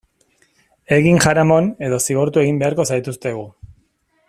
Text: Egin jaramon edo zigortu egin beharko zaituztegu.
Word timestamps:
Egin 0.97 1.19
jaramon 1.25 1.69
edo 1.89 2.01
zigortu 2.07 2.43
egin 2.45 2.59
beharko 2.65 2.87
zaituztegu. 2.95 3.45